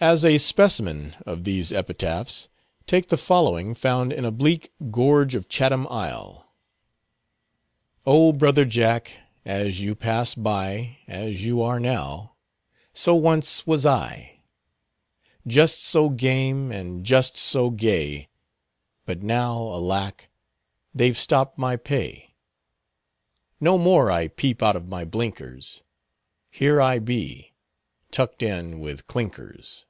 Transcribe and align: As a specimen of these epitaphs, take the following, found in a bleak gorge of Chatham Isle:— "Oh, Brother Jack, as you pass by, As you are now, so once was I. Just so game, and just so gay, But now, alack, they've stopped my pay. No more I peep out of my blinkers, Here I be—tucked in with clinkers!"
As 0.00 0.24
a 0.24 0.38
specimen 0.38 1.16
of 1.26 1.42
these 1.42 1.72
epitaphs, 1.72 2.48
take 2.86 3.08
the 3.08 3.16
following, 3.16 3.74
found 3.74 4.12
in 4.12 4.24
a 4.24 4.30
bleak 4.30 4.70
gorge 4.92 5.34
of 5.34 5.48
Chatham 5.48 5.88
Isle:— 5.90 6.48
"Oh, 8.06 8.32
Brother 8.32 8.64
Jack, 8.64 9.10
as 9.44 9.80
you 9.80 9.96
pass 9.96 10.36
by, 10.36 10.98
As 11.08 11.44
you 11.44 11.60
are 11.62 11.80
now, 11.80 12.36
so 12.92 13.16
once 13.16 13.66
was 13.66 13.84
I. 13.84 14.38
Just 15.44 15.82
so 15.84 16.10
game, 16.10 16.70
and 16.70 17.04
just 17.04 17.36
so 17.36 17.70
gay, 17.70 18.28
But 19.04 19.20
now, 19.24 19.58
alack, 19.62 20.28
they've 20.94 21.18
stopped 21.18 21.58
my 21.58 21.74
pay. 21.74 22.36
No 23.58 23.76
more 23.76 24.12
I 24.12 24.28
peep 24.28 24.62
out 24.62 24.76
of 24.76 24.86
my 24.86 25.04
blinkers, 25.04 25.82
Here 26.52 26.80
I 26.80 27.00
be—tucked 27.00 28.44
in 28.44 28.78
with 28.78 29.08
clinkers!" 29.08 29.86